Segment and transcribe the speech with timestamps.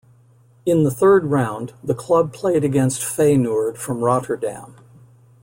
[0.65, 4.77] In the third round, the club played against Feyenoord from Rotterdam.